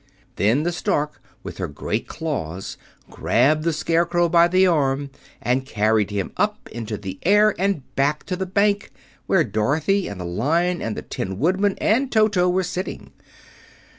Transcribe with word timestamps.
Then 0.37 0.63
the 0.63 0.71
Stork 0.71 1.21
with 1.43 1.59
her 1.59 1.67
great 1.67 2.07
claws 2.07 2.75
grabbed 3.11 3.61
the 3.63 3.71
Scarecrow 3.71 4.29
by 4.29 4.47
the 4.47 4.65
arm 4.65 5.11
and 5.39 5.63
carried 5.63 6.09
him 6.09 6.31
up 6.37 6.67
into 6.71 6.97
the 6.97 7.19
air 7.21 7.53
and 7.59 7.83
back 7.95 8.23
to 8.23 8.35
the 8.35 8.47
bank, 8.47 8.91
where 9.27 9.43
Dorothy 9.43 10.07
and 10.07 10.19
the 10.19 10.25
Lion 10.25 10.81
and 10.81 10.97
the 10.97 11.03
Tin 11.03 11.37
Woodman 11.37 11.77
and 11.79 12.11
Toto 12.11 12.49
were 12.49 12.63
sitting. 12.63 13.11